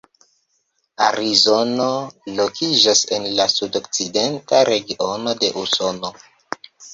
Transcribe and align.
Arizono 1.07 1.89
lokiĝas 2.39 3.01
en 3.19 3.27
la 3.41 3.45
sudokcidenta 3.57 4.63
regiono 4.71 5.35
de 5.45 5.53
Usono. 5.67 6.13